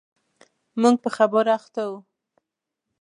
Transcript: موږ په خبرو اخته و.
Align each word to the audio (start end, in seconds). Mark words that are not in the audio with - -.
موږ 0.81 0.95
په 1.03 1.09
خبرو 1.15 1.51
اخته 1.59 1.81
و. 1.89 1.91